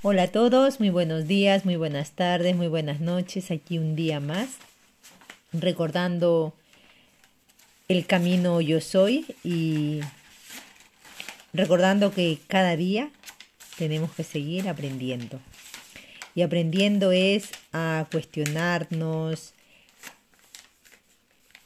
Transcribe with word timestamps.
Hola 0.00 0.22
a 0.22 0.28
todos, 0.28 0.78
muy 0.78 0.90
buenos 0.90 1.26
días, 1.26 1.64
muy 1.64 1.74
buenas 1.74 2.12
tardes, 2.12 2.54
muy 2.54 2.68
buenas 2.68 3.00
noches. 3.00 3.50
Aquí 3.50 3.78
un 3.78 3.96
día 3.96 4.20
más, 4.20 4.48
recordando 5.52 6.54
el 7.88 8.06
camino 8.06 8.60
yo 8.60 8.80
soy 8.80 9.26
y 9.42 9.98
recordando 11.52 12.12
que 12.14 12.38
cada 12.46 12.76
día 12.76 13.10
tenemos 13.76 14.12
que 14.12 14.22
seguir 14.22 14.68
aprendiendo. 14.68 15.40
Y 16.36 16.42
aprendiendo 16.42 17.10
es 17.10 17.50
a 17.72 18.06
cuestionarnos, 18.12 19.52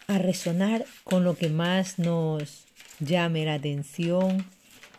a 0.07 0.17
resonar 0.17 0.87
con 1.05 1.23
lo 1.23 1.37
que 1.37 1.51
más 1.51 1.99
nos 1.99 2.65
llame 2.99 3.45
la 3.45 3.55
atención, 3.55 4.47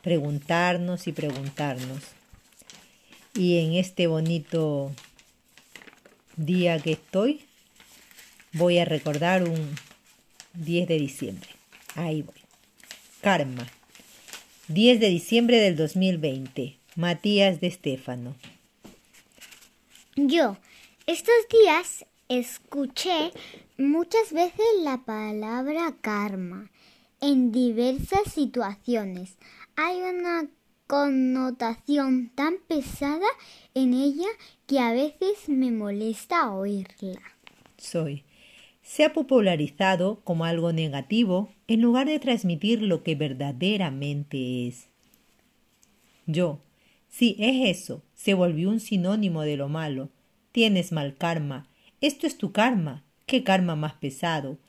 preguntarnos 0.03 1.07
y 1.07 1.13
preguntarnos. 1.13 2.22
Y 3.35 3.57
en 3.59 3.73
este 3.73 4.05
bonito 4.05 4.91
día 6.37 6.79
que 6.79 6.91
estoy, 6.91 7.41
voy 8.51 8.77
a 8.77 8.85
recordar 8.85 9.43
un 9.43 9.75
10 10.53 10.87
de 10.87 10.99
diciembre. 10.99 11.49
Ahí 11.95 12.21
voy. 12.21 12.35
Karma. 13.21 13.67
10 14.67 14.99
de 14.99 15.09
diciembre 15.09 15.57
del 15.59 15.75
2020. 15.75 16.77
Matías 16.95 17.59
de 17.59 17.67
Estéfano. 17.67 18.35
Yo, 20.15 20.57
estos 21.07 21.33
días 21.49 22.05
escuché 22.29 23.31
muchas 23.77 24.31
veces 24.31 24.65
la 24.83 24.99
palabra 25.03 25.95
karma 26.01 26.69
en 27.19 27.51
diversas 27.51 28.31
situaciones. 28.31 29.37
Hay 29.75 29.97
una 30.01 30.47
connotación 30.93 32.29
tan 32.35 32.57
pesada 32.67 33.25
en 33.73 33.95
ella 33.95 34.27
que 34.67 34.77
a 34.77 34.91
veces 34.91 35.47
me 35.47 35.71
molesta 35.71 36.53
oírla. 36.53 37.19
Soy. 37.79 38.25
Se 38.83 39.03
ha 39.03 39.11
popularizado 39.11 40.21
como 40.23 40.45
algo 40.45 40.71
negativo 40.71 41.49
en 41.67 41.81
lugar 41.81 42.05
de 42.05 42.19
transmitir 42.19 42.83
lo 42.83 43.01
que 43.01 43.15
verdaderamente 43.15 44.67
es. 44.67 44.89
Yo. 46.27 46.59
Sí, 47.09 47.37
es 47.39 47.75
eso. 47.75 48.03
Se 48.13 48.35
volvió 48.35 48.69
un 48.69 48.79
sinónimo 48.79 49.41
de 49.41 49.57
lo 49.57 49.69
malo. 49.69 50.09
Tienes 50.51 50.91
mal 50.91 51.15
karma. 51.15 51.67
Esto 52.01 52.27
es 52.27 52.37
tu 52.37 52.51
karma. 52.51 53.03
¿Qué 53.25 53.43
karma 53.43 53.75
más 53.75 53.93
pesado? 53.93 54.59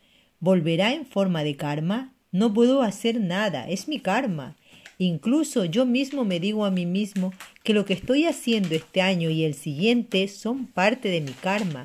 ¿Volverá 0.41 0.95
en 0.95 1.05
forma 1.05 1.45
de 1.45 1.57
karma? 1.57 2.15
No 2.33 2.55
puedo 2.55 2.81
hacer 2.81 3.21
nada. 3.21 3.69
Es 3.69 3.89
mi 3.89 4.01
karma. 4.01 4.57
Incluso 5.05 5.67
yo 5.67 5.85
mismo 5.85 6.25
me 6.25 6.41
digo 6.41 6.65
a 6.65 6.71
mí 6.71 6.87
mismo 6.87 7.35
que 7.63 7.75
lo 7.75 7.85
que 7.85 7.93
estoy 7.93 8.25
haciendo 8.25 8.75
este 8.75 9.03
año 9.03 9.29
y 9.29 9.45
el 9.45 9.53
siguiente 9.53 10.29
son 10.29 10.67
parte 10.67 11.11
de 11.11 11.21
mi 11.21 11.33
karma, 11.33 11.83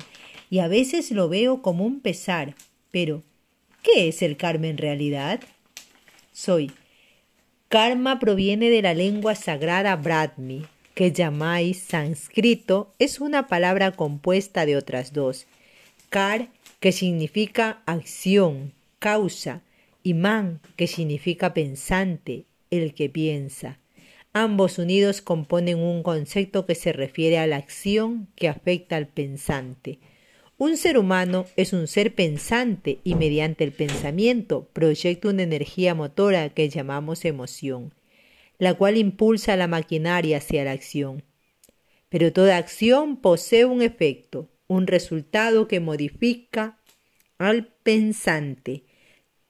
y 0.48 0.60
a 0.60 0.68
veces 0.68 1.10
lo 1.10 1.28
veo 1.28 1.60
como 1.60 1.84
un 1.84 2.00
pesar. 2.00 2.54
Pero, 2.90 3.22
¿qué 3.82 4.08
es 4.08 4.22
el 4.22 4.38
karma 4.38 4.68
en 4.68 4.78
realidad? 4.78 5.40
Soy. 6.32 6.72
Karma 7.68 8.18
proviene 8.18 8.70
de 8.70 8.80
la 8.80 8.94
lengua 8.94 9.34
sagrada 9.34 9.96
Brahmi, 9.96 10.64
que 10.94 11.12
llamáis 11.12 11.78
sánscrito, 11.78 12.94
es 12.98 13.20
una 13.20 13.48
palabra 13.48 13.92
compuesta 13.92 14.64
de 14.64 14.78
otras 14.78 15.12
dos. 15.12 15.46
Kar, 16.08 16.48
que 16.80 16.90
significa 16.90 17.82
acción, 17.84 18.72
causa, 18.98 19.60
y 20.02 20.14
man, 20.14 20.60
que 20.76 20.86
significa 20.86 21.52
pensante, 21.52 22.46
el 22.70 22.94
que 22.94 23.08
piensa. 23.08 23.78
Ambos 24.32 24.78
unidos 24.78 25.22
componen 25.22 25.78
un 25.78 26.02
concepto 26.02 26.64
que 26.64 26.74
se 26.74 26.92
refiere 26.92 27.38
a 27.38 27.46
la 27.46 27.56
acción 27.56 28.28
que 28.36 28.48
afecta 28.48 28.96
al 28.96 29.08
pensante. 29.08 29.98
Un 30.56 30.76
ser 30.76 30.98
humano 30.98 31.46
es 31.56 31.72
un 31.72 31.88
ser 31.88 32.14
pensante 32.14 33.00
y 33.02 33.14
mediante 33.14 33.64
el 33.64 33.72
pensamiento 33.72 34.68
proyecta 34.72 35.30
una 35.30 35.42
energía 35.42 35.94
motora 35.94 36.50
que 36.50 36.68
llamamos 36.68 37.24
emoción, 37.24 37.94
la 38.58 38.74
cual 38.74 38.98
impulsa 38.98 39.56
la 39.56 39.66
maquinaria 39.66 40.36
hacia 40.36 40.64
la 40.64 40.72
acción. 40.72 41.24
Pero 42.08 42.32
toda 42.32 42.58
acción 42.58 43.16
posee 43.16 43.64
un 43.64 43.82
efecto, 43.82 44.50
un 44.68 44.86
resultado 44.86 45.66
que 45.66 45.80
modifica 45.80 46.78
al 47.38 47.66
pensante, 47.82 48.84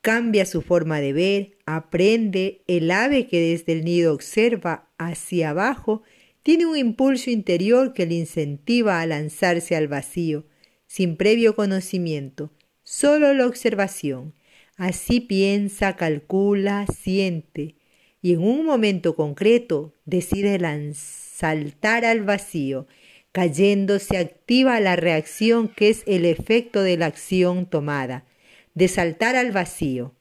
cambia 0.01 0.45
su 0.45 0.61
forma 0.61 0.99
de 0.99 1.13
ver, 1.13 1.57
aprende, 1.65 2.63
el 2.67 2.89
ave 2.91 3.27
que 3.27 3.39
desde 3.39 3.73
el 3.73 3.85
nido 3.85 4.13
observa 4.13 4.89
hacia 4.97 5.51
abajo, 5.51 6.01
tiene 6.43 6.65
un 6.65 6.75
impulso 6.75 7.29
interior 7.29 7.93
que 7.93 8.07
le 8.07 8.15
incentiva 8.15 8.99
a 8.99 9.05
lanzarse 9.05 9.75
al 9.75 9.87
vacío, 9.87 10.47
sin 10.87 11.15
previo 11.15 11.55
conocimiento, 11.55 12.51
solo 12.83 13.33
la 13.33 13.45
observación. 13.45 14.33
Así 14.75 15.19
piensa, 15.19 15.95
calcula, 15.95 16.87
siente, 16.87 17.75
y 18.23 18.33
en 18.33 18.43
un 18.43 18.65
momento 18.65 19.15
concreto 19.15 19.93
decide 20.05 20.59
saltar 20.95 22.05
al 22.05 22.21
vacío, 22.21 22.87
cayendo 23.31 23.99
se 23.99 24.17
activa 24.17 24.79
la 24.79 24.95
reacción 24.95 25.67
que 25.67 25.89
es 25.89 26.03
el 26.07 26.25
efecto 26.25 26.81
de 26.81 26.97
la 26.97 27.05
acción 27.05 27.67
tomada 27.67 28.25
de 28.73 28.87
saltar 28.87 29.35
al 29.35 29.51
vacío. 29.51 30.15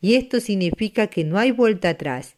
Y 0.00 0.14
esto 0.14 0.40
significa 0.40 1.08
que 1.08 1.24
no 1.24 1.38
hay 1.38 1.50
vuelta 1.50 1.90
atrás, 1.90 2.36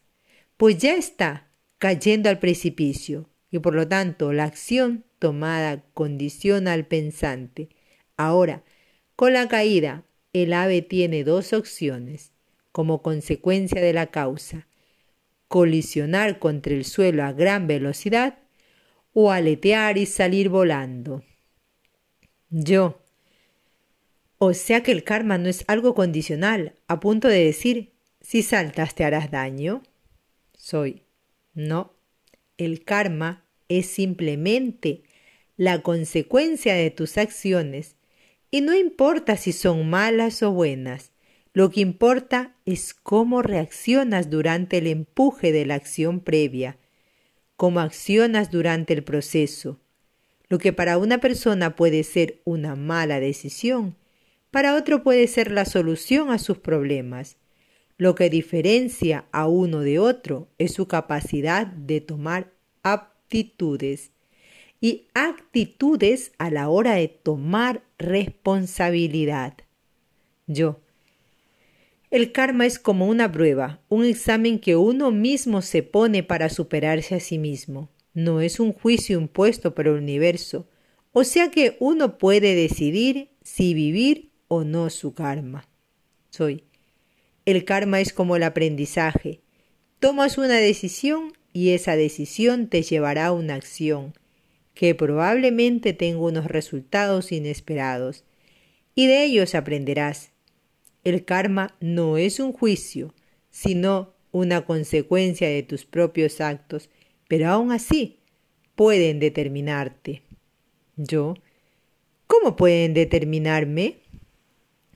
pues 0.57 0.77
ya 0.77 0.95
está 0.95 1.49
cayendo 1.77 2.29
al 2.29 2.39
precipicio, 2.39 3.29
y 3.51 3.59
por 3.59 3.75
lo 3.75 3.87
tanto 3.87 4.33
la 4.33 4.45
acción 4.45 5.05
tomada 5.19 5.83
condiciona 5.93 6.73
al 6.73 6.85
pensante. 6.85 7.69
Ahora, 8.17 8.63
con 9.15 9.33
la 9.33 9.47
caída, 9.47 10.03
el 10.33 10.53
ave 10.53 10.81
tiene 10.81 11.23
dos 11.23 11.53
opciones, 11.53 12.31
como 12.71 13.01
consecuencia 13.01 13.81
de 13.81 13.93
la 13.93 14.07
causa, 14.07 14.67
colisionar 15.47 16.39
contra 16.39 16.73
el 16.73 16.83
suelo 16.83 17.23
a 17.23 17.31
gran 17.31 17.67
velocidad 17.67 18.39
o 19.13 19.31
aletear 19.31 19.99
y 19.99 20.07
salir 20.07 20.49
volando. 20.49 21.23
Yo, 22.49 23.02
o 24.45 24.53
sea 24.53 24.83
que 24.83 24.91
el 24.91 25.03
karma 25.05 25.37
no 25.37 25.47
es 25.47 25.63
algo 25.67 25.95
condicional, 25.95 26.73
a 26.87 26.99
punto 26.99 27.29
de 27.29 27.45
decir, 27.45 27.93
si 28.19 28.43
saltas 28.43 28.93
te 28.93 29.05
harás 29.05 29.31
daño. 29.31 29.83
Soy. 30.57 31.03
No. 31.53 31.93
El 32.57 32.83
karma 32.83 33.45
es 33.69 33.87
simplemente 33.87 35.03
la 35.55 35.81
consecuencia 35.81 36.73
de 36.73 36.91
tus 36.91 37.17
acciones, 37.17 37.95
y 38.51 38.59
no 38.61 38.75
importa 38.75 39.37
si 39.37 39.53
son 39.53 39.89
malas 39.89 40.43
o 40.43 40.51
buenas, 40.51 41.11
lo 41.53 41.69
que 41.69 41.79
importa 41.81 42.55
es 42.65 42.93
cómo 42.93 43.41
reaccionas 43.41 44.29
durante 44.29 44.79
el 44.79 44.87
empuje 44.87 45.51
de 45.51 45.65
la 45.65 45.75
acción 45.75 46.19
previa, 46.19 46.77
cómo 47.55 47.79
accionas 47.79 48.51
durante 48.51 48.93
el 48.93 49.03
proceso. 49.03 49.79
Lo 50.49 50.57
que 50.57 50.73
para 50.73 50.97
una 50.97 51.19
persona 51.19 51.75
puede 51.75 52.03
ser 52.03 52.41
una 52.43 52.75
mala 52.75 53.19
decisión, 53.19 53.95
para 54.53 54.75
otro 54.75 55.01
puede 55.01 55.25
ser 55.25 55.51
la 55.51 55.65
solución 55.65 56.29
a 56.29 56.37
sus 56.37 56.59
problemas. 56.59 57.37
Lo 57.97 58.13
que 58.13 58.29
diferencia 58.29 59.25
a 59.31 59.47
uno 59.47 59.79
de 59.79 59.97
otro 59.97 60.47
es 60.59 60.73
su 60.73 60.87
capacidad 60.87 61.65
de 61.65 62.01
tomar 62.01 62.53
aptitudes 62.83 64.11
y 64.79 65.07
actitudes 65.15 66.33
a 66.37 66.51
la 66.51 66.69
hora 66.69 66.93
de 66.93 67.07
tomar 67.07 67.81
responsabilidad. 67.97 69.55
Yo. 70.45 70.81
El 72.11 72.31
karma 72.31 72.67
es 72.67 72.77
como 72.77 73.07
una 73.07 73.31
prueba, 73.31 73.81
un 73.89 74.05
examen 74.05 74.59
que 74.59 74.75
uno 74.75 75.09
mismo 75.09 75.63
se 75.63 75.81
pone 75.81 76.21
para 76.21 76.49
superarse 76.49 77.15
a 77.15 77.19
sí 77.19 77.39
mismo. 77.39 77.89
No 78.13 78.39
es 78.39 78.59
un 78.59 78.71
juicio 78.71 79.19
impuesto 79.19 79.73
por 79.73 79.87
el 79.87 79.95
universo, 79.95 80.67
o 81.11 81.23
sea 81.23 81.49
que 81.49 81.75
uno 81.79 82.19
puede 82.19 82.53
decidir 82.53 83.29
si 83.41 83.73
vivir 83.73 84.32
o 84.53 84.63
no 84.63 84.89
su 84.89 85.13
karma. 85.13 85.67
Soy. 86.29 86.63
El 87.45 87.65
karma 87.65 87.99
es 87.99 88.13
como 88.13 88.35
el 88.35 88.43
aprendizaje. 88.43 89.41
Tomas 89.99 90.37
una 90.37 90.57
decisión 90.57 91.33
y 91.53 91.69
esa 91.69 91.95
decisión 91.95 92.67
te 92.67 92.81
llevará 92.81 93.27
a 93.27 93.31
una 93.31 93.55
acción 93.55 94.13
que 94.73 94.95
probablemente 94.95 95.93
tenga 95.93 96.19
unos 96.19 96.45
resultados 96.45 97.31
inesperados 97.31 98.23
y 98.95 99.07
de 99.07 99.23
ellos 99.23 99.55
aprenderás. 99.55 100.31
El 101.03 101.25
karma 101.25 101.75
no 101.79 102.17
es 102.17 102.39
un 102.39 102.53
juicio, 102.53 103.13
sino 103.49 104.13
una 104.31 104.65
consecuencia 104.65 105.47
de 105.47 105.63
tus 105.63 105.85
propios 105.85 106.41
actos, 106.41 106.89
pero 107.27 107.49
aún 107.49 107.71
así 107.71 108.19
pueden 108.75 109.19
determinarte. 109.19 110.21
Yo, 110.95 111.35
¿cómo 112.27 112.55
pueden 112.55 112.93
determinarme? 112.93 114.02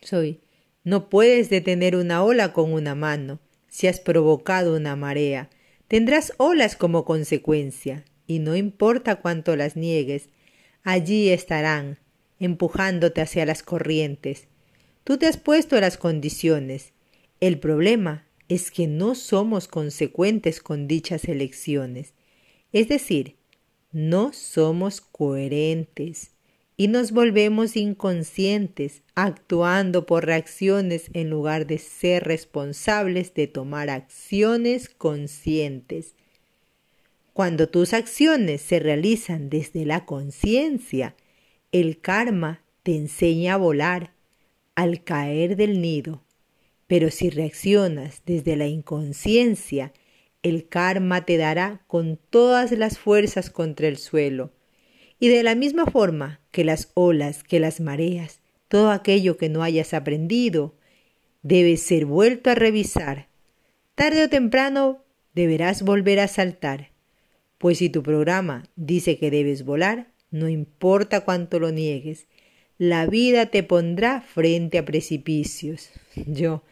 Soy. 0.02 0.42
No 0.84 1.10
puedes 1.10 1.50
detener 1.50 1.96
una 1.96 2.24
ola 2.24 2.54
con 2.54 2.72
una 2.72 2.96
mano. 2.96 3.40
Si 3.68 3.88
has 3.88 4.00
provocado 4.00 4.76
una 4.76 4.96
marea, 4.96 5.50
tendrás 5.88 6.34
olas 6.38 6.76
como 6.76 7.06
consecuencia. 7.06 8.06
y 8.30 8.40
no 8.40 8.58
importa 8.58 9.22
cuánto 9.22 9.56
las 9.56 9.78
niegues, 9.78 10.28
allí 10.84 11.30
estarán, 11.30 11.98
empujándote 12.40 13.22
hacia 13.22 13.46
las 13.46 13.64
corrientes. 13.64 14.48
Tú 15.06 15.18
te 15.18 15.28
has 15.28 15.38
puesto 15.38 15.80
las 15.80 15.98
condiciones. 15.98 16.92
El 17.40 17.58
problema 17.58 18.28
es 18.50 18.70
que 18.70 18.88
no 18.88 19.16
somos 19.16 19.70
consecuentes 19.70 20.60
con 20.60 20.90
dichas 20.90 21.24
elecciones. 21.26 22.14
Es 22.74 22.90
decir, 22.90 23.38
no 23.94 24.34
somos 24.34 25.00
coherentes 25.00 26.32
y 26.80 26.90
nos 26.90 27.12
volvemos 27.12 27.76
inconscientes, 27.76 29.02
actuando 29.16 30.06
por 30.06 30.28
reacciones 30.28 31.10
en 31.14 31.32
lugar 31.32 31.66
de 31.66 31.80
ser 31.80 32.24
responsables 32.24 33.34
de 33.34 33.48
tomar 33.48 33.90
acciones 33.90 34.88
conscientes. 34.88 36.14
Cuando 37.34 37.68
tus 37.68 37.94
acciones 37.94 38.62
se 38.62 38.80
realizan 38.80 39.50
desde 39.50 39.86
la 39.86 40.06
conciencia, 40.06 41.16
el 41.72 42.00
karma 42.00 42.62
te 42.84 42.96
enseña 42.96 43.56
a 43.56 43.58
volar 43.58 44.14
al 44.76 45.04
caer 45.04 45.56
del 45.56 45.82
nido. 45.82 46.24
Pero 46.86 47.10
si 47.10 47.32
reaccionas 47.32 48.22
desde 48.26 48.56
la 48.56 48.68
inconsciencia, 48.68 49.94
el 50.44 50.68
karma 50.68 51.26
te 51.26 51.38
dará 51.38 51.82
con 51.88 52.18
todas 52.30 52.72
las 52.72 53.00
fuerzas 53.00 53.50
contra 53.50 53.88
el 53.88 53.98
suelo. 53.98 54.52
Y 55.20 55.30
de 55.30 55.44
la 55.44 55.56
misma 55.56 55.86
forma 55.86 56.40
que 56.52 56.64
las 56.64 56.92
olas, 56.94 57.44
que 57.44 57.60
las 57.60 57.80
mareas, 57.80 58.40
todo 58.68 58.92
aquello 58.92 59.38
que 59.38 59.50
no 59.50 59.64
hayas 59.64 59.94
aprendido, 59.94 60.76
debe 61.42 61.78
ser 61.78 62.06
vuelto 62.06 62.50
a 62.50 62.56
revisar. 62.56 63.28
Tarde 63.96 64.26
o 64.26 64.30
temprano 64.30 65.04
deberás 65.34 65.82
volver 65.82 66.20
a 66.20 66.28
saltar. 66.28 66.92
Pues 67.58 67.80
si 67.80 67.90
tu 67.90 68.04
programa 68.04 68.64
dice 68.76 69.18
que 69.18 69.32
debes 69.32 69.64
volar, 69.66 70.08
no 70.30 70.50
importa 70.50 71.22
cuánto 71.22 71.60
lo 71.60 71.72
niegues, 71.72 72.28
la 72.78 73.08
vida 73.08 73.48
te 73.48 73.64
pondrá 73.64 74.22
frente 74.22 74.78
a 74.78 74.86
precipicios. 74.86 75.90
Yo. 76.16 76.64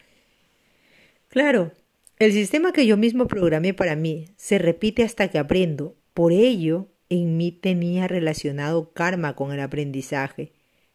Claro, 1.28 1.72
el 2.18 2.32
sistema 2.32 2.72
que 2.72 2.86
yo 2.86 2.96
mismo 2.96 3.26
programé 3.26 3.74
para 3.74 3.94
mí 3.94 4.28
se 4.36 4.58
repite 4.58 5.02
hasta 5.02 5.28
que 5.28 5.38
aprendo. 5.38 5.96
Por 6.14 6.32
ello, 6.32 6.88
en 7.08 7.36
mí 7.36 7.52
tenía 7.52 8.08
relacionado 8.08 8.92
karma 8.92 9.36
con 9.36 9.52
el 9.52 9.60
aprendizaje. 9.60 10.52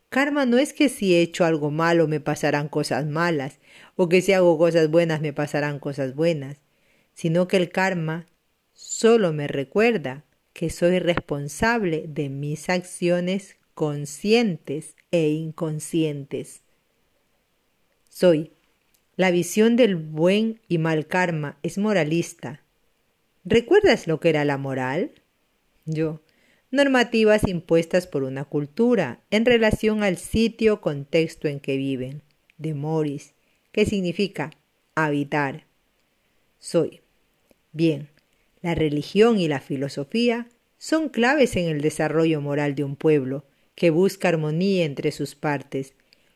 Karma 0.10 0.46
no 0.46 0.58
es 0.58 0.74
que 0.74 0.90
si 0.90 1.16
he 1.16 1.22
hecho 1.22 1.46
algo 1.46 1.72
malo 1.72 2.08
me 2.08 2.20
pasarán 2.20 2.68
cosas 2.68 3.06
malas, 3.06 3.60
o 3.96 4.10
que 4.10 4.22
si 4.22 4.34
hago 4.34 4.58
cosas 4.58 4.90
buenas 4.90 5.22
me 5.22 5.32
pasarán 5.32 5.80
cosas 5.80 6.16
buenas, 6.16 6.58
sino 7.14 7.48
que 7.48 7.58
el 7.58 7.70
karma 7.70 8.28
solo 8.74 9.32
me 9.32 9.48
recuerda 9.48 10.26
que 10.54 10.70
soy 10.70 11.00
responsable 11.00 12.06
de 12.08 12.30
mis 12.30 12.70
acciones 12.70 13.58
conscientes 13.74 14.96
e 15.12 15.30
inconscientes. 15.30 16.62
Soy. 18.10 18.52
La 19.16 19.30
visión 19.30 19.76
del 19.76 19.96
buen 19.96 20.62
y 20.68 20.78
mal 20.78 21.06
karma 21.06 21.58
es 21.64 21.78
moralista. 21.78 22.62
¿Recuerdas 23.44 24.08
lo 24.08 24.20
que 24.20 24.30
era 24.30 24.46
la 24.46 24.58
moral? 24.58 25.21
Yo. 25.86 26.22
Normativas 26.70 27.48
impuestas 27.48 28.08
por 28.08 28.24
una 28.24 28.46
cultura 28.46 29.22
en 29.30 29.46
relación 29.46 30.04
al 30.04 30.18
sitio 30.18 30.76
o 30.76 30.82
contexto 30.82 31.48
en 31.48 31.60
que 31.60 31.76
viven. 31.76 32.22
De 32.58 32.74
Morris, 32.74 33.34
que 33.72 33.86
significa 33.86 34.52
habitar. 34.96 35.66
Soy. 36.60 37.02
Bien, 37.74 38.10
la 38.62 38.76
religión 38.76 39.40
y 39.40 39.48
la 39.48 39.60
filosofía 39.60 40.48
son 40.78 41.10
claves 41.10 41.56
en 41.56 41.66
el 41.66 41.82
desarrollo 41.82 42.40
moral 42.42 42.76
de 42.76 42.84
un 42.84 42.96
pueblo 42.96 43.46
que 43.76 43.90
busca 43.90 44.30
armonía 44.30 44.86
entre 44.86 45.12
sus 45.12 45.36
partes. 45.36 45.94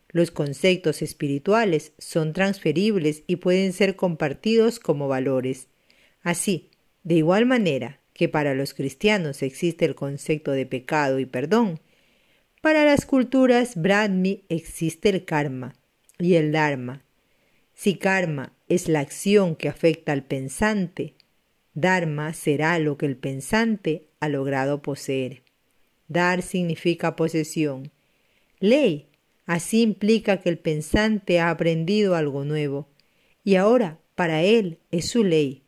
Los 0.09 0.31
conceptos 0.31 1.01
espirituales 1.01 1.93
son 1.97 2.33
transferibles 2.33 3.23
y 3.27 3.37
pueden 3.37 3.73
ser 3.73 3.95
compartidos 3.95 4.79
como 4.79 5.07
valores. 5.07 5.67
Así, 6.21 6.69
de 7.03 7.15
igual 7.15 7.45
manera 7.45 7.99
que 8.15 8.27
para 8.27 8.55
los 8.55 8.73
cristianos 8.73 9.43
existe 9.43 9.85
el 9.85 9.93
concepto 9.93 10.51
de 10.51 10.65
pecado 10.65 11.19
y 11.19 11.27
perdón, 11.27 11.79
para 12.61 12.83
las 12.83 13.05
culturas 13.05 13.75
Brahmi 13.75 14.45
existe 14.49 15.09
el 15.09 15.25
karma 15.25 15.75
y 16.17 16.33
el 16.33 16.51
dharma. 16.51 17.03
Si 17.75 17.95
karma 17.95 18.53
es 18.67 18.87
la 18.87 19.01
acción 19.01 19.55
que 19.55 19.69
afecta 19.69 20.13
al 20.13 20.23
pensante, 20.23 21.13
Dharma 21.75 22.33
será 22.33 22.79
lo 22.79 22.97
que 22.97 23.05
el 23.05 23.17
pensante 23.17 24.07
ha 24.21 24.29
logrado 24.29 24.81
poseer. 24.81 25.43
Dar 26.07 26.41
significa 26.41 27.17
posesión. 27.17 27.91
Ley 28.61 29.09
así 29.45 29.81
implica 29.81 30.39
que 30.39 30.47
el 30.47 30.57
pensante 30.57 31.41
ha 31.41 31.49
aprendido 31.49 32.15
algo 32.15 32.45
nuevo 32.45 32.87
y 33.43 33.55
ahora 33.55 33.99
para 34.15 34.41
él 34.41 34.79
es 34.89 35.09
su 35.09 35.25
ley. 35.25 35.64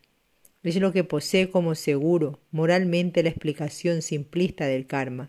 Es 0.62 0.76
lo 0.76 0.92
que 0.92 1.04
posee 1.04 1.50
como 1.50 1.74
seguro 1.74 2.40
moralmente 2.50 3.22
la 3.22 3.28
explicación 3.30 4.02
simplista 4.02 4.66
del 4.66 4.86
karma. 4.86 5.28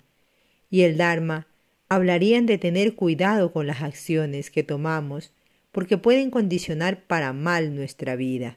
Y 0.69 0.81
el 0.81 0.97
Dharma 0.97 1.47
hablarían 1.87 2.45
de 2.45 2.57
tener 2.57 2.95
cuidado 2.95 3.51
con 3.51 3.67
las 3.67 3.81
acciones 3.81 4.51
que 4.51 4.63
tomamos 4.63 5.33
porque 5.71 5.97
pueden 5.97 6.31
condicionar 6.31 7.05
para 7.05 7.33
mal 7.33 7.75
nuestra 7.75 8.15
vida. 8.15 8.55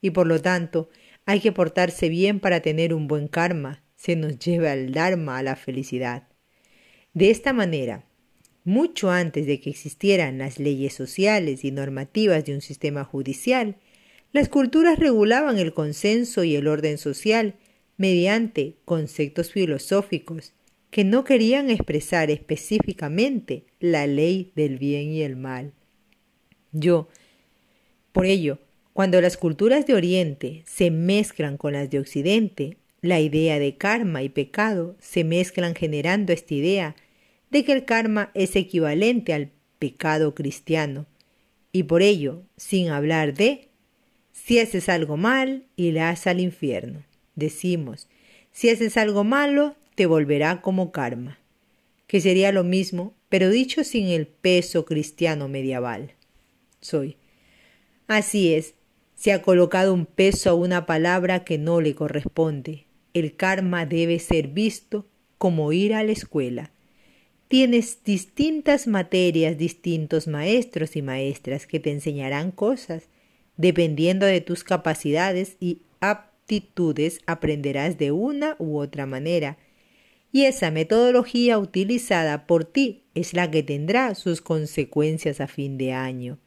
Y 0.00 0.10
por 0.10 0.26
lo 0.26 0.40
tanto, 0.40 0.88
hay 1.26 1.40
que 1.40 1.52
portarse 1.52 2.08
bien 2.08 2.40
para 2.40 2.60
tener 2.60 2.94
un 2.94 3.08
buen 3.08 3.28
karma, 3.28 3.82
se 3.96 4.16
nos 4.16 4.38
lleva 4.38 4.72
al 4.72 4.92
Dharma, 4.92 5.38
a 5.38 5.42
la 5.42 5.56
felicidad. 5.56 6.28
De 7.12 7.30
esta 7.30 7.52
manera, 7.52 8.04
mucho 8.64 9.10
antes 9.10 9.46
de 9.46 9.60
que 9.60 9.70
existieran 9.70 10.38
las 10.38 10.58
leyes 10.58 10.94
sociales 10.94 11.64
y 11.64 11.72
normativas 11.72 12.44
de 12.44 12.54
un 12.54 12.60
sistema 12.60 13.04
judicial, 13.04 13.76
las 14.32 14.48
culturas 14.48 14.98
regulaban 14.98 15.58
el 15.58 15.72
consenso 15.72 16.44
y 16.44 16.56
el 16.56 16.68
orden 16.68 16.98
social 16.98 17.54
mediante 17.96 18.76
conceptos 18.84 19.52
filosóficos 19.52 20.52
que 20.90 21.04
no 21.04 21.24
querían 21.24 21.70
expresar 21.70 22.30
específicamente 22.30 23.64
la 23.80 24.06
ley 24.06 24.52
del 24.54 24.78
bien 24.78 25.10
y 25.10 25.22
el 25.22 25.36
mal. 25.36 25.72
Yo, 26.72 27.08
por 28.12 28.26
ello, 28.26 28.58
cuando 28.92 29.20
las 29.20 29.36
culturas 29.36 29.86
de 29.86 29.94
Oriente 29.94 30.62
se 30.66 30.90
mezclan 30.90 31.56
con 31.56 31.72
las 31.74 31.90
de 31.90 31.98
Occidente, 31.98 32.78
la 33.00 33.20
idea 33.20 33.58
de 33.58 33.76
karma 33.76 34.22
y 34.22 34.28
pecado 34.28 34.96
se 34.98 35.24
mezclan 35.24 35.74
generando 35.74 36.32
esta 36.32 36.54
idea 36.54 36.96
de 37.50 37.64
que 37.64 37.72
el 37.72 37.84
karma 37.84 38.30
es 38.34 38.56
equivalente 38.56 39.32
al 39.32 39.52
pecado 39.78 40.34
cristiano, 40.34 41.06
y 41.70 41.84
por 41.84 42.02
ello, 42.02 42.42
sin 42.56 42.88
hablar 42.88 43.34
de 43.34 43.67
si 44.44 44.60
haces 44.60 44.88
algo 44.88 45.16
mal, 45.16 45.64
irás 45.76 46.26
al 46.26 46.40
infierno. 46.40 47.04
Decimos, 47.34 48.08
si 48.52 48.70
haces 48.70 48.96
algo 48.96 49.24
malo, 49.24 49.76
te 49.94 50.06
volverá 50.06 50.62
como 50.62 50.90
karma, 50.90 51.38
que 52.06 52.20
sería 52.20 52.50
lo 52.52 52.64
mismo, 52.64 53.14
pero 53.28 53.50
dicho 53.50 53.84
sin 53.84 54.06
el 54.06 54.26
peso 54.26 54.84
cristiano 54.84 55.48
medieval. 55.48 56.14
Soy. 56.80 57.16
Así 58.06 58.54
es, 58.54 58.74
se 59.14 59.32
ha 59.32 59.42
colocado 59.42 59.92
un 59.92 60.06
peso 60.06 60.50
a 60.50 60.54
una 60.54 60.86
palabra 60.86 61.44
que 61.44 61.58
no 61.58 61.80
le 61.80 61.94
corresponde. 61.94 62.86
El 63.12 63.36
karma 63.36 63.84
debe 63.84 64.18
ser 64.18 64.48
visto 64.48 65.06
como 65.36 65.72
ir 65.72 65.94
a 65.94 66.02
la 66.02 66.12
escuela. 66.12 66.70
Tienes 67.48 68.04
distintas 68.04 68.86
materias, 68.86 69.58
distintos 69.58 70.26
maestros 70.26 70.96
y 70.96 71.02
maestras 71.02 71.66
que 71.66 71.80
te 71.80 71.90
enseñarán 71.90 72.50
cosas. 72.50 73.08
Dependiendo 73.58 74.24
de 74.24 74.40
tus 74.40 74.62
capacidades 74.62 75.56
y 75.58 75.82
aptitudes, 76.00 77.20
aprenderás 77.26 77.98
de 77.98 78.12
una 78.12 78.54
u 78.58 78.78
otra 78.78 79.04
manera. 79.04 79.58
Y 80.30 80.44
esa 80.44 80.70
metodología 80.70 81.58
utilizada 81.58 82.46
por 82.46 82.64
ti 82.64 83.02
es 83.14 83.34
la 83.34 83.50
que 83.50 83.64
tendrá 83.64 84.14
sus 84.14 84.40
consecuencias 84.40 85.40
a 85.40 85.48
fin 85.48 85.76
de 85.76 85.92
año. 85.92 86.38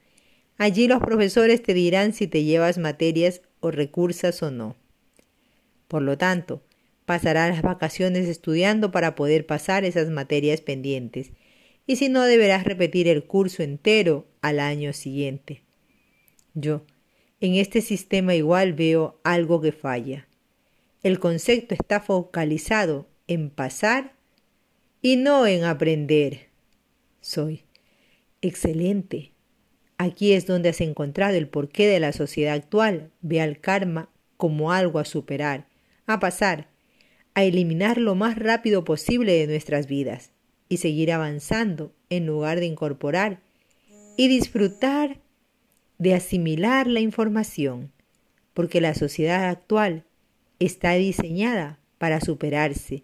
Allí 0.58 0.88
los 0.88 1.02
profesores 1.02 1.62
te 1.62 1.74
dirán 1.74 2.14
si 2.14 2.28
te 2.28 2.44
llevas 2.46 2.78
materias 2.78 3.42
o 3.60 3.72
recursos 3.72 4.42
o 4.42 4.50
no. 4.50 4.78
Por 5.90 6.04
lo 6.04 6.18
tanto, 6.18 6.64
pasarás 7.06 7.50
las 7.50 7.62
vacaciones 7.62 8.30
estudiando 8.30 8.92
para 8.92 9.16
poder 9.16 9.46
pasar 9.46 9.84
esas 9.84 10.10
materias 10.10 10.62
pendientes, 10.62 11.32
y 11.86 11.98
si 11.98 12.08
no 12.08 12.24
deberás 12.24 12.64
repetir 12.64 13.10
el 13.10 13.26
curso 13.26 13.64
entero 13.64 14.28
al 14.42 14.62
año 14.62 14.94
siguiente. 14.94 15.64
Yo, 16.54 16.86
en 17.42 17.56
este 17.56 17.82
sistema 17.82 18.36
igual 18.36 18.74
veo 18.74 19.20
algo 19.24 19.60
que 19.60 19.72
falla. 19.72 20.28
El 21.04 21.20
concepto 21.20 21.74
está 21.74 22.00
focalizado 22.00 23.10
en 23.28 23.50
pasar 23.50 24.14
y 25.02 25.16
no 25.16 25.48
en 25.48 25.64
aprender. 25.64 26.50
Soy. 27.20 27.64
Excelente. 28.42 29.32
Aquí 29.98 30.34
es 30.34 30.46
donde 30.46 30.70
has 30.70 30.82
encontrado 30.82 31.36
el 31.36 31.48
porqué 31.48 31.88
de 31.88 32.00
la 32.00 32.14
sociedad 32.14 32.54
actual. 32.54 33.12
Ve 33.22 33.42
al 33.42 33.60
karma 33.60 34.10
como 34.38 34.72
algo 34.72 35.00
a 35.00 35.06
superar, 35.06 35.68
a 36.06 36.20
pasar. 36.20 36.70
a 37.34 37.44
eliminar 37.44 37.98
lo 37.98 38.14
más 38.14 38.38
rápido 38.38 38.84
posible 38.84 39.32
de 39.34 39.48
nuestras 39.48 39.88
vidas 39.88 40.32
y 40.68 40.78
seguir 40.78 41.14
avanzando 41.14 41.94
en 42.10 42.26
lugar 42.26 42.60
de 42.60 42.66
incorporar 42.66 43.40
y 44.18 44.28
disfrutar 44.28 45.22
de 46.02 46.16
asimilar 46.16 46.88
la 46.88 47.00
información, 47.00 47.92
porque 48.56 48.82
la 48.82 48.96
sociedad 48.96 49.48
actual 49.48 50.04
está 50.58 50.94
diseñada 50.94 51.78
para 52.00 52.20
superarse, 52.22 53.04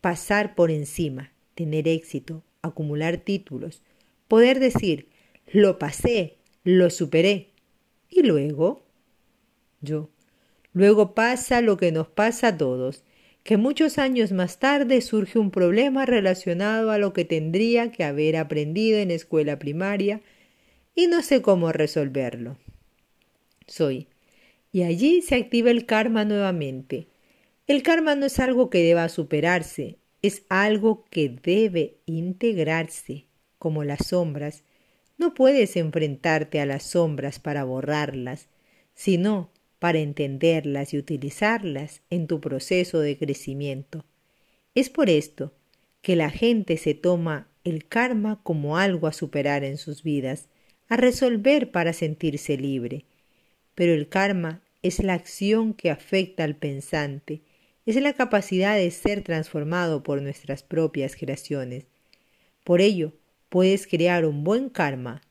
pasar 0.00 0.54
por 0.54 0.70
encima, 0.70 1.34
tener 1.54 1.86
éxito, 1.86 2.42
acumular 2.62 3.18
títulos, 3.18 3.82
poder 4.28 4.60
decir, 4.60 5.10
lo 5.52 5.78
pasé, 5.78 6.38
lo 6.64 6.88
superé. 6.88 7.50
Y 8.08 8.22
luego, 8.22 8.86
yo, 9.82 10.08
luego 10.72 11.14
pasa 11.14 11.60
lo 11.60 11.76
que 11.76 11.92
nos 11.92 12.08
pasa 12.08 12.48
a 12.48 12.56
todos, 12.56 13.04
que 13.42 13.58
muchos 13.58 13.98
años 13.98 14.32
más 14.32 14.58
tarde 14.58 15.02
surge 15.02 15.38
un 15.38 15.50
problema 15.50 16.06
relacionado 16.06 16.92
a 16.92 16.96
lo 16.96 17.12
que 17.12 17.26
tendría 17.26 17.92
que 17.92 18.04
haber 18.04 18.38
aprendido 18.38 18.98
en 19.00 19.10
escuela 19.10 19.58
primaria 19.58 20.22
y 20.98 21.06
no 21.06 21.22
sé 21.22 21.42
cómo 21.42 21.70
resolverlo. 21.70 22.58
Soy. 23.68 24.08
Y 24.72 24.82
allí 24.82 25.22
se 25.22 25.36
activa 25.36 25.70
el 25.70 25.86
karma 25.86 26.24
nuevamente. 26.24 27.06
El 27.68 27.84
karma 27.84 28.16
no 28.16 28.26
es 28.26 28.40
algo 28.40 28.68
que 28.68 28.82
deba 28.82 29.08
superarse, 29.08 29.98
es 30.22 30.42
algo 30.48 31.04
que 31.08 31.28
debe 31.28 31.98
integrarse, 32.06 33.26
como 33.60 33.84
las 33.84 34.08
sombras. 34.08 34.64
No 35.18 35.34
puedes 35.34 35.76
enfrentarte 35.76 36.60
a 36.60 36.66
las 36.66 36.82
sombras 36.82 37.38
para 37.38 37.62
borrarlas, 37.62 38.48
sino 38.96 39.52
para 39.78 40.00
entenderlas 40.00 40.94
y 40.94 40.98
utilizarlas 40.98 42.02
en 42.10 42.26
tu 42.26 42.40
proceso 42.40 42.98
de 42.98 43.16
crecimiento. 43.16 44.04
Es 44.74 44.90
por 44.90 45.10
esto 45.10 45.52
que 46.02 46.16
la 46.16 46.30
gente 46.30 46.76
se 46.76 46.94
toma 46.94 47.46
el 47.62 47.86
karma 47.86 48.40
como 48.42 48.78
algo 48.78 49.06
a 49.06 49.12
superar 49.12 49.62
en 49.62 49.76
sus 49.76 50.02
vidas, 50.02 50.48
a 50.88 50.96
resolver 50.96 51.70
para 51.70 51.92
sentirse 51.92 52.56
libre. 52.56 53.04
Pero 53.74 53.92
el 53.92 54.08
karma 54.08 54.62
es 54.82 55.02
la 55.02 55.14
acción 55.14 55.74
que 55.74 55.90
afecta 55.90 56.44
al 56.44 56.56
pensante, 56.56 57.42
es 57.86 57.96
la 57.96 58.12
capacidad 58.12 58.76
de 58.76 58.90
ser 58.90 59.22
transformado 59.22 60.02
por 60.02 60.20
nuestras 60.20 60.62
propias 60.62 61.16
creaciones. 61.16 61.86
Por 62.64 62.80
ello, 62.80 63.12
puedes 63.48 63.86
crear 63.86 64.26
un 64.26 64.44
buen 64.44 64.68
karma 64.68 65.22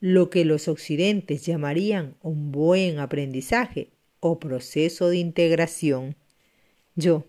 lo 0.00 0.30
que 0.30 0.46
los 0.46 0.66
occidentes 0.66 1.44
llamarían 1.44 2.16
un 2.22 2.50
buen 2.52 2.98
aprendizaje 2.98 3.90
o 4.18 4.40
proceso 4.40 5.10
de 5.10 5.18
integración. 5.18 6.16
Yo, 6.96 7.26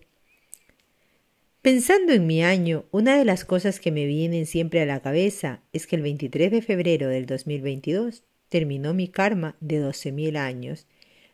pensando 1.62 2.12
en 2.12 2.26
mi 2.26 2.42
año, 2.42 2.84
una 2.90 3.16
de 3.16 3.24
las 3.24 3.44
cosas 3.44 3.80
que 3.80 3.90
me 3.90 4.06
vienen 4.06 4.46
siempre 4.46 4.80
a 4.80 4.86
la 4.86 5.00
cabeza 5.00 5.62
es 5.72 5.86
que 5.86 5.96
el 5.96 6.02
23 6.02 6.50
de 6.50 6.62
febrero 6.62 7.08
del 7.08 7.26
2022 7.26 8.24
terminó 8.48 8.92
mi 8.92 9.08
karma 9.08 9.56
de 9.60 9.82
12.000 9.82 10.36
años. 10.36 10.86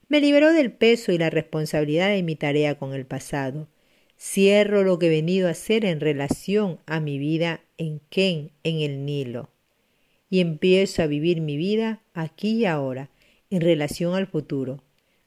Me 0.08 0.20
liberó 0.20 0.52
del 0.52 0.70
peso 0.72 1.10
y 1.10 1.18
la 1.18 1.30
responsabilidad 1.30 2.10
de 2.10 2.22
mi 2.22 2.36
tarea 2.36 2.78
con 2.78 2.94
el 2.94 3.06
pasado. 3.06 3.68
Cierro 4.16 4.84
lo 4.84 4.98
que 4.98 5.06
he 5.06 5.10
venido 5.10 5.48
a 5.48 5.52
hacer 5.52 5.84
en 5.84 6.00
relación 6.00 6.78
a 6.86 7.00
mi 7.00 7.18
vida 7.18 7.60
en 7.76 8.00
Ken, 8.08 8.52
en 8.62 8.80
el 8.80 9.04
Nilo 9.04 9.50
y 10.30 10.40
empiezo 10.40 11.02
a 11.02 11.06
vivir 11.06 11.40
mi 11.40 11.56
vida 11.56 12.00
aquí 12.14 12.58
y 12.58 12.64
ahora, 12.66 13.10
en 13.50 13.60
relación 13.60 14.14
al 14.14 14.26
futuro. 14.26 14.82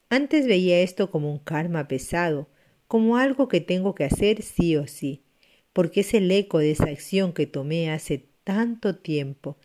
Antes 0.09 0.45
veía 0.45 0.79
esto 0.81 1.09
como 1.09 1.31
un 1.31 1.39
karma 1.39 1.87
pesado, 1.87 2.47
como 2.91 3.15
algo 3.15 3.47
que 3.47 3.61
tengo 3.61 3.95
que 3.95 4.03
hacer 4.03 4.41
sí 4.41 4.75
o 4.75 4.85
sí, 4.85 5.21
porque 5.71 6.01
es 6.01 6.13
el 6.13 6.29
eco 6.29 6.57
de 6.59 6.71
esa 6.71 6.89
acción 6.89 7.31
que 7.31 7.47
tomé 7.47 7.89
hace 7.89 8.25
tanto 8.43 8.97
tiempo 8.97 9.55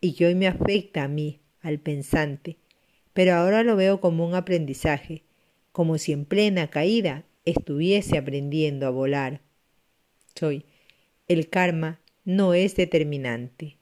y 0.00 0.14
que 0.14 0.26
hoy 0.26 0.36
me 0.36 0.46
afecta 0.46 1.02
a 1.02 1.08
mí, 1.08 1.40
al 1.62 1.80
pensante, 1.80 2.58
pero 3.12 3.34
ahora 3.34 3.64
lo 3.64 3.74
veo 3.74 4.00
como 4.00 4.24
un 4.24 4.36
aprendizaje, 4.36 5.24
como 5.72 5.98
si 5.98 6.12
en 6.12 6.26
plena 6.26 6.70
caída 6.70 7.24
estuviese 7.44 8.18
aprendiendo 8.18 8.86
a 8.86 8.90
volar. 8.90 9.40
Soy. 10.36 10.64
El 11.26 11.48
karma 11.48 11.98
no 12.24 12.54
es 12.54 12.76
determinante. 12.76 13.78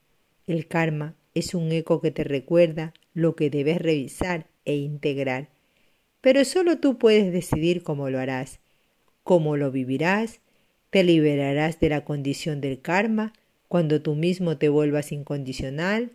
El 0.46 0.66
karma 0.66 1.14
es 1.34 1.54
un 1.54 1.70
eco 1.73 2.00
que 2.00 2.11
te 2.11 2.25
recuerda 2.25 2.94
lo 3.12 3.37
que 3.37 3.50
debes 3.50 3.82
revisar 3.82 4.46
e 4.64 4.76
integrar. 4.76 5.50
Pero 6.23 6.46
solo 6.46 6.78
tú 6.78 6.96
puedes 6.96 7.30
decidir 7.34 7.82
cómo 7.82 8.08
lo 8.08 8.18
harás, 8.18 8.61
cómo 9.25 9.57
lo 9.57 9.73
vivirás, 9.73 10.40
te 10.90 11.02
liberarás 11.02 11.81
de 11.81 11.88
la 11.88 12.04
condición 12.04 12.61
del 12.61 12.81
karma 12.81 13.33
cuando 13.66 14.00
tú 14.00 14.14
mismo 14.14 14.59
te 14.59 14.69
vuelvas 14.69 15.11
incondicional, 15.11 16.12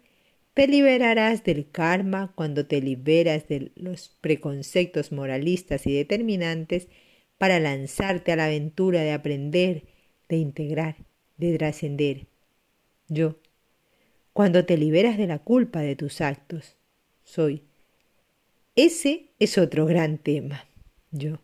te 0.53 0.67
liberarás 0.67 1.43
del 1.43 1.69
karma 1.69 2.31
cuando 2.35 2.65
te 2.65 2.81
liberas 2.81 3.47
de 3.47 3.71
los 3.75 4.15
preconceptos 4.21 5.11
moralistas 5.11 5.85
y 5.85 5.93
determinantes 5.93 6.87
para 7.37 7.59
lanzarte 7.59 8.31
a 8.31 8.35
la 8.35 8.45
aventura 8.45 9.01
de 9.01 9.11
aprender, 9.11 9.83
de 10.29 10.37
integrar, 10.37 10.95
de 11.37 11.57
trascender. 11.57 12.27
Yo, 13.07 13.35
cuando 14.33 14.65
te 14.65 14.77
liberas 14.77 15.17
de 15.17 15.27
la 15.27 15.39
culpa 15.39 15.81
de 15.81 15.95
tus 15.95 16.21
actos. 16.21 16.77
Soy. 17.23 17.63
Ese 18.75 19.31
es 19.39 19.57
otro 19.57 19.85
gran 19.85 20.17
tema. 20.17 20.65
Yo. 21.11 21.39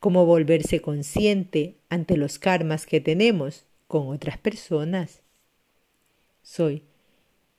Cómo 0.00 0.26
volverse 0.26 0.80
consciente 0.80 1.76
ante 1.88 2.16
los 2.16 2.38
karmas 2.38 2.86
que 2.86 3.00
tenemos 3.00 3.64
con 3.86 4.08
otras 4.08 4.38
personas. 4.38 5.22
Soy. 6.42 6.84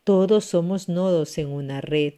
Todos 0.04 0.46
somos 0.46 0.90
nodos 0.90 1.38
en 1.38 1.48
una 1.48 1.82
red. 1.82 2.14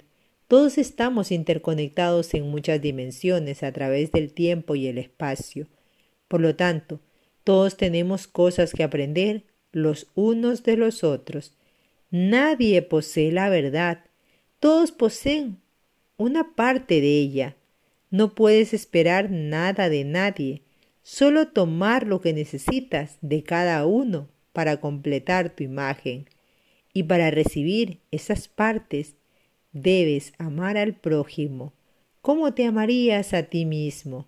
Todos 0.48 0.78
estamos 0.78 1.32
interconectados 1.32 2.34
en 2.34 2.50
muchas 2.50 2.82
dimensiones 2.82 3.64
a 3.64 3.72
través 3.72 4.12
del 4.12 4.34
tiempo 4.34 4.76
y 4.76 4.88
el 4.88 4.98
espacio. 4.98 5.68
Por 6.28 6.42
lo 6.42 6.56
tanto, 6.56 7.00
todos 7.44 7.76
tenemos 7.76 8.28
cosas 8.28 8.74
que 8.74 8.84
aprender 8.84 9.44
los 9.72 10.08
unos 10.16 10.64
de 10.64 10.78
los 10.78 11.04
otros 11.04 11.54
Nadie 12.12 12.82
posee 12.82 13.32
la 13.32 13.50
verdad. 13.50 14.04
Todos 14.60 14.92
poseen 14.92 15.62
una 16.18 16.56
parte 16.56 17.00
de 17.00 17.20
ella. 17.20 17.56
No 18.12 18.36
puedes 18.36 18.74
esperar 18.74 19.32
nada 19.32 19.90
de 19.90 20.04
nadie, 20.04 20.62
solo 21.02 21.48
tomar 21.48 22.06
lo 22.06 22.22
que 22.22 22.34
necesitas 22.34 23.18
de 23.22 23.42
cada 23.42 23.86
uno 23.88 24.30
para 24.54 24.80
completar 24.80 25.56
tu 25.56 25.64
imagen. 25.64 26.30
Y 26.94 27.04
para 27.04 27.32
recibir 27.32 28.02
esas 28.12 28.48
partes 28.48 29.16
debes 29.72 30.34
amar 30.38 30.78
al 30.78 30.94
prójimo 30.94 31.74
como 32.22 32.54
te 32.54 32.66
amarías 32.66 33.34
a 33.34 33.44
ti 33.44 33.66
mismo, 33.66 34.28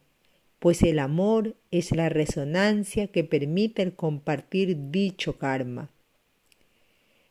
pues 0.57 0.81
el 0.81 0.97
amor 0.97 1.55
es 1.69 1.91
la 1.91 2.09
resonancia 2.09 3.05
que 3.07 3.23
permite 3.23 3.83
el 3.83 3.95
compartir 3.95 4.89
dicho 4.89 5.37
karma. 5.37 5.91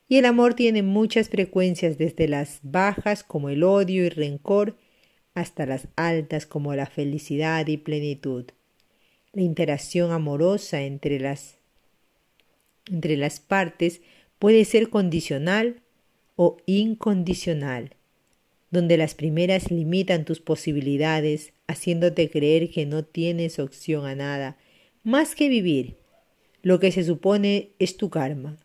Y 0.08 0.18
el 0.18 0.24
amor 0.24 0.54
tiene 0.54 0.84
muchas 0.84 1.30
frecuencias, 1.30 1.98
desde 1.98 2.28
las 2.28 2.60
bajas 2.62 3.24
como 3.24 3.48
el 3.48 3.64
odio 3.64 4.04
y 4.04 4.08
rencor, 4.08 4.76
hasta 5.34 5.66
las 5.66 5.88
altas 5.96 6.46
como 6.46 6.74
la 6.74 6.86
felicidad 6.86 7.66
y 7.66 7.76
plenitud. 7.76 8.46
La 9.32 9.42
interacción 9.42 10.12
amorosa 10.12 10.82
entre 10.82 11.18
las, 11.18 11.58
entre 12.90 13.16
las 13.16 13.40
partes 13.40 14.02
puede 14.38 14.64
ser 14.64 14.90
condicional 14.90 15.80
o 16.36 16.58
incondicional, 16.66 17.96
donde 18.70 18.96
las 18.96 19.14
primeras 19.14 19.70
limitan 19.70 20.24
tus 20.24 20.40
posibilidades, 20.40 21.52
haciéndote 21.66 22.28
creer 22.28 22.70
que 22.70 22.84
no 22.84 23.04
tienes 23.04 23.58
opción 23.58 24.06
a 24.06 24.14
nada, 24.14 24.58
más 25.02 25.34
que 25.34 25.48
vivir, 25.48 25.96
lo 26.62 26.78
que 26.78 26.92
se 26.92 27.04
supone 27.04 27.70
es 27.78 27.96
tu 27.96 28.10
karma, 28.10 28.56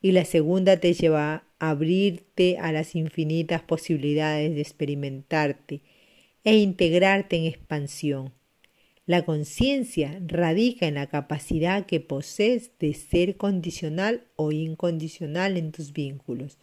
y 0.00 0.12
la 0.12 0.24
segunda 0.24 0.78
te 0.78 0.94
lleva 0.94 1.44
a 1.58 1.70
abrirte 1.70 2.58
a 2.58 2.72
las 2.72 2.94
infinitas 2.94 3.62
posibilidades 3.62 4.54
de 4.54 4.60
experimentarte 4.60 5.80
e 6.44 6.56
integrarte 6.56 7.36
en 7.36 7.44
expansión. 7.44 8.32
La 9.04 9.24
conciencia 9.24 10.20
radica 10.26 10.86
en 10.86 10.94
la 10.94 11.08
capacidad 11.08 11.86
que 11.86 12.00
posees 12.00 12.70
de 12.78 12.94
ser 12.94 13.36
condicional 13.36 14.24
o 14.36 14.52
incondicional 14.52 15.56
en 15.56 15.72
tus 15.72 15.92
vínculos, 15.92 16.58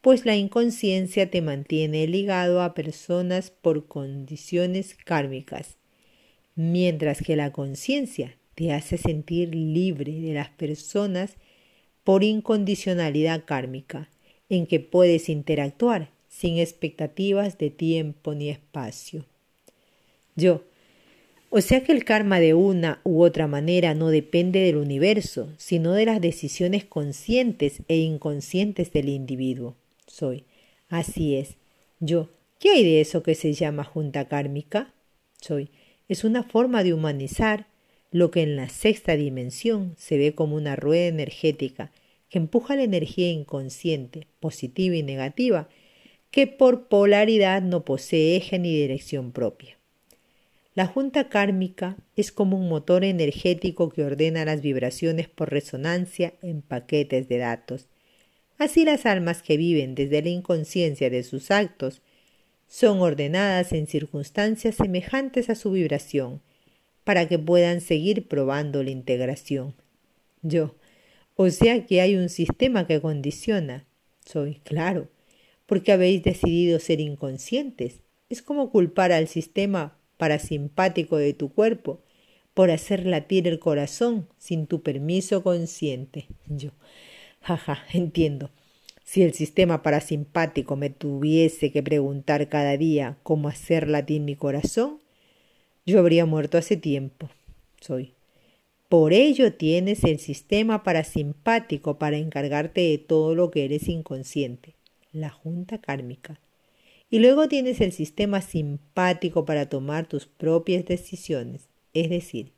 pues 0.00 0.24
la 0.24 0.36
inconsciencia 0.36 1.30
te 1.30 1.42
mantiene 1.42 2.06
ligado 2.06 2.62
a 2.62 2.74
personas 2.74 3.50
por 3.50 3.86
condiciones 3.86 4.94
kármicas, 4.94 5.76
mientras 6.54 7.22
que 7.22 7.36
la 7.36 7.52
conciencia 7.52 8.36
te 8.54 8.72
hace 8.72 8.98
sentir 8.98 9.54
libre 9.54 10.20
de 10.20 10.32
las 10.32 10.50
personas 10.50 11.36
por 12.04 12.24
incondicionalidad 12.24 13.44
kármica, 13.44 14.10
en 14.48 14.66
que 14.66 14.80
puedes 14.80 15.28
interactuar 15.28 16.15
sin 16.36 16.58
expectativas 16.58 17.56
de 17.56 17.70
tiempo 17.70 18.34
ni 18.34 18.50
espacio. 18.50 19.24
Yo, 20.34 20.64
O 21.48 21.62
sea 21.62 21.82
que 21.82 21.92
el 21.92 22.04
karma 22.04 22.40
de 22.40 22.52
una 22.52 23.00
u 23.04 23.22
otra 23.22 23.46
manera 23.46 23.94
no 23.94 24.08
depende 24.10 24.60
del 24.60 24.76
universo, 24.76 25.48
sino 25.56 25.92
de 25.94 26.04
las 26.04 26.20
decisiones 26.20 26.84
conscientes 26.84 27.80
e 27.88 27.96
inconscientes 27.96 28.92
del 28.92 29.08
individuo. 29.08 29.76
Soy. 30.06 30.44
Así 30.88 31.36
es. 31.36 31.56
Yo. 32.00 32.28
¿Qué 32.58 32.70
hay 32.70 32.84
de 32.84 33.00
eso 33.00 33.22
que 33.22 33.34
se 33.34 33.54
llama 33.54 33.84
junta 33.84 34.28
kármica? 34.28 34.92
Soy. 35.40 35.70
Es 36.08 36.24
una 36.24 36.42
forma 36.42 36.82
de 36.84 36.92
humanizar 36.92 37.66
lo 38.10 38.30
que 38.30 38.42
en 38.42 38.56
la 38.56 38.68
sexta 38.68 39.16
dimensión 39.16 39.94
se 39.96 40.18
ve 40.18 40.34
como 40.34 40.56
una 40.56 40.76
rueda 40.76 41.06
energética 41.06 41.92
que 42.28 42.38
empuja 42.38 42.76
la 42.76 42.82
energía 42.82 43.30
inconsciente, 43.30 44.26
positiva 44.40 44.96
y 44.96 45.02
negativa, 45.02 45.68
que 46.36 46.46
por 46.46 46.88
polaridad 46.88 47.62
no 47.62 47.86
posee 47.86 48.36
eje 48.36 48.58
ni 48.58 48.70
dirección 48.70 49.32
propia. 49.32 49.78
La 50.74 50.86
junta 50.86 51.30
kármica 51.30 51.96
es 52.14 52.30
como 52.30 52.58
un 52.58 52.68
motor 52.68 53.04
energético 53.04 53.88
que 53.88 54.04
ordena 54.04 54.44
las 54.44 54.60
vibraciones 54.60 55.30
por 55.30 55.50
resonancia 55.50 56.34
en 56.42 56.60
paquetes 56.60 57.26
de 57.30 57.38
datos. 57.38 57.88
Así 58.58 58.84
las 58.84 59.06
almas 59.06 59.42
que 59.42 59.56
viven 59.56 59.94
desde 59.94 60.20
la 60.20 60.28
inconsciencia 60.28 61.08
de 61.08 61.22
sus 61.22 61.50
actos 61.50 62.02
son 62.68 63.00
ordenadas 63.00 63.72
en 63.72 63.86
circunstancias 63.86 64.74
semejantes 64.74 65.48
a 65.48 65.54
su 65.54 65.70
vibración, 65.70 66.42
para 67.04 67.28
que 67.28 67.38
puedan 67.38 67.80
seguir 67.80 68.28
probando 68.28 68.82
la 68.82 68.90
integración. 68.90 69.74
Yo, 70.42 70.76
o 71.34 71.48
sea 71.48 71.86
que 71.86 72.02
hay 72.02 72.14
un 72.14 72.28
sistema 72.28 72.86
que 72.86 73.00
condiciona. 73.00 73.86
Soy, 74.22 74.56
claro, 74.64 75.08
porque 75.66 75.92
habéis 75.92 76.22
decidido 76.22 76.78
ser 76.78 77.00
inconscientes. 77.00 78.00
Es 78.28 78.42
como 78.42 78.70
culpar 78.70 79.12
al 79.12 79.28
sistema 79.28 79.98
parasimpático 80.16 81.16
de 81.16 81.34
tu 81.34 81.52
cuerpo 81.52 82.00
por 82.54 82.70
hacer 82.70 83.04
latir 83.04 83.46
el 83.48 83.58
corazón 83.58 84.28
sin 84.38 84.66
tu 84.66 84.82
permiso 84.82 85.42
consciente. 85.42 86.26
Yo, 86.46 86.70
jaja, 87.42 87.84
entiendo. 87.92 88.50
Si 89.04 89.22
el 89.22 89.34
sistema 89.34 89.82
parasimpático 89.82 90.74
me 90.74 90.90
tuviese 90.90 91.70
que 91.70 91.82
preguntar 91.82 92.48
cada 92.48 92.76
día 92.76 93.18
cómo 93.22 93.48
hacer 93.48 93.88
latir 93.88 94.20
mi 94.20 94.34
corazón, 94.34 95.00
yo 95.86 96.00
habría 96.00 96.26
muerto 96.26 96.58
hace 96.58 96.76
tiempo. 96.76 97.30
Soy. 97.80 98.14
Por 98.88 99.12
ello 99.12 99.52
tienes 99.52 100.04
el 100.04 100.20
sistema 100.20 100.84
parasimpático 100.84 101.98
para 101.98 102.16
encargarte 102.18 102.80
de 102.80 102.98
todo 102.98 103.34
lo 103.34 103.50
que 103.50 103.64
eres 103.64 103.88
inconsciente, 103.88 104.75
la 105.16 105.30
junta 105.30 105.78
kármica. 105.80 106.40
Y 107.10 107.18
luego 107.20 107.48
tienes 107.48 107.80
el 107.80 107.92
sistema 107.92 108.40
simpático 108.40 109.44
para 109.44 109.68
tomar 109.68 110.08
tus 110.08 110.26
propias 110.26 110.84
decisiones, 110.84 111.68
es 111.94 112.10
decir, 112.10 112.52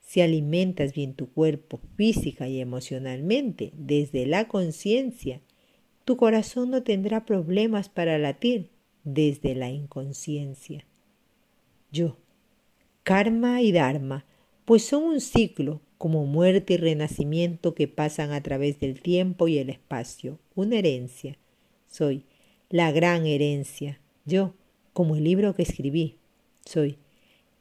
si 0.00 0.20
alimentas 0.20 0.92
bien 0.92 1.14
tu 1.14 1.30
cuerpo 1.30 1.80
física 1.96 2.48
y 2.48 2.60
emocionalmente 2.60 3.72
desde 3.74 4.26
la 4.26 4.48
conciencia, 4.48 5.40
tu 6.04 6.16
corazón 6.16 6.70
no 6.70 6.82
tendrá 6.82 7.24
problemas 7.24 7.88
para 7.88 8.18
latir 8.18 8.70
desde 9.04 9.54
la 9.54 9.70
inconsciencia. 9.70 10.86
Yo, 11.90 12.18
karma 13.02 13.62
y 13.62 13.72
dharma, 13.72 14.26
pues 14.64 14.84
son 14.84 15.04
un 15.04 15.20
ciclo 15.20 15.80
como 15.98 16.26
muerte 16.26 16.74
y 16.74 16.76
renacimiento 16.76 17.74
que 17.74 17.88
pasan 17.88 18.32
a 18.32 18.42
través 18.42 18.80
del 18.80 19.00
tiempo 19.00 19.48
y 19.48 19.58
el 19.58 19.70
espacio, 19.70 20.38
una 20.54 20.76
herencia. 20.76 21.38
Soy 21.94 22.24
la 22.70 22.90
gran 22.90 23.24
herencia. 23.24 24.00
Yo, 24.24 24.52
como 24.92 25.14
el 25.14 25.22
libro 25.22 25.54
que 25.54 25.62
escribí, 25.62 26.16
soy. 26.66 26.98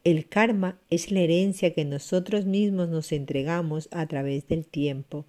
El 0.03 0.27
karma 0.27 0.79
es 0.89 1.11
la 1.11 1.19
herencia 1.19 1.71
que 1.75 1.85
nosotros 1.85 2.45
mismos 2.45 2.89
nos 2.89 3.11
entregamos 3.11 3.89
a 3.91 4.07
través 4.07 4.47
del 4.47 4.65
tiempo. 4.65 5.25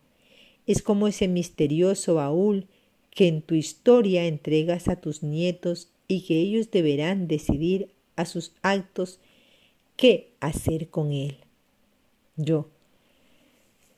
Es 0.66 0.80
como 0.80 1.06
ese 1.06 1.28
misterioso 1.28 2.14
baúl 2.14 2.66
que 3.10 3.28
en 3.28 3.42
tu 3.42 3.54
historia 3.54 4.24
entregas 4.24 4.88
a 4.88 4.96
tus 4.96 5.22
nietos 5.22 5.90
y 6.08 6.22
que 6.22 6.38
ellos 6.40 6.70
deberán 6.70 7.28
decidir 7.28 7.90
a 8.16 8.24
sus 8.24 8.54
actos 8.62 9.20
qué 9.96 10.30
hacer 10.40 10.88
con 10.88 11.12
él. 11.12 11.36
Yo 12.38 12.70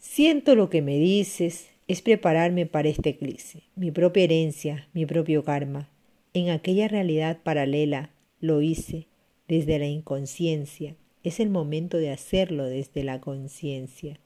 siento 0.01 0.57
lo 0.57 0.69
que 0.69 0.83
me 0.83 0.99
dices, 0.99 1.69
es 1.88 2.03
prepararme 2.03 2.66
para 2.66 2.88
este 2.88 3.11
eclipse, 3.11 3.62
mi 3.77 3.90
propia 3.90 4.25
herencia, 4.25 4.88
mi 4.92 5.07
propio 5.07 5.44
karma. 5.44 5.88
En 6.35 6.51
aquella 6.51 6.88
realidad 6.88 7.38
paralela 7.42 8.11
lo 8.40 8.61
hice 8.61 9.07
desde 9.49 9.79
la 9.79 9.87
inconsciencia. 9.87 10.96
Es 11.22 11.40
el 11.40 11.51
momento 11.51 11.96
de 11.96 12.11
hacerlo 12.11 12.64
desde 12.64 13.05
la 13.05 13.20
conciencia. 13.20 14.18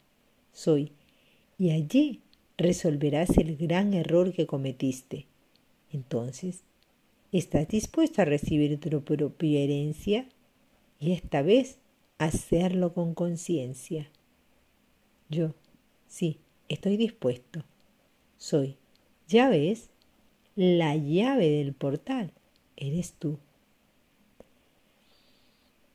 Soy. 0.52 0.92
Y 1.58 1.70
allí 1.70 2.22
resolverás 2.56 3.36
el 3.36 3.56
gran 3.56 3.94
error 3.94 4.32
que 4.32 4.46
cometiste. 4.46 5.26
Entonces, 5.92 6.62
¿estás 7.32 7.68
dispuesto 7.68 8.22
a 8.22 8.24
recibir 8.24 8.80
tu 8.80 9.02
propia 9.02 9.60
herencia? 9.60 10.26
Y 10.98 11.12
esta 11.12 11.42
vez 11.42 11.78
hacerlo 12.18 12.92
con 12.92 13.14
conciencia. 13.14 14.10
Yo, 15.28 15.54
sí, 16.06 16.38
Estoy 16.70 16.96
dispuesto. 16.96 17.64
Soy, 18.38 18.76
ya 19.26 19.48
ves, 19.48 19.90
la 20.54 20.94
llave 20.94 21.50
del 21.50 21.74
portal. 21.74 22.32
Eres 22.76 23.14
tú. 23.14 23.40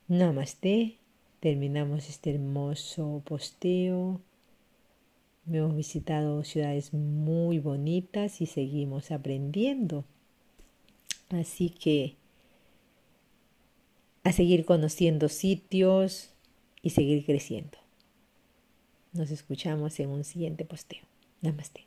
Namaste. 0.10 0.98
Terminamos 1.40 2.10
este 2.10 2.32
hermoso 2.32 3.22
posteo. 3.24 4.20
Hemos 5.50 5.78
visitado 5.78 6.44
ciudades 6.44 6.94
muy 6.94 7.60
bonitas 7.60 8.42
y 8.42 8.46
seguimos 8.46 9.12
aprendiendo. 9.12 10.04
Así 11.30 11.70
que 11.70 12.18
a 14.24 14.34
seguir 14.34 14.66
conociendo 14.66 15.30
sitios 15.30 16.32
y 16.82 16.90
seguir 16.90 17.26
creciendo. 17.26 17.85
Nos 19.16 19.32
escuchamos 19.32 19.98
en 20.02 20.10
un 20.10 20.26
siguiente 20.26 20.66
posteo. 20.66 21.06
Namaste. 21.42 21.86